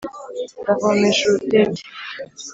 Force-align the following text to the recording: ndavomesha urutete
ndavomesha 0.61 1.23
urutete 1.27 1.81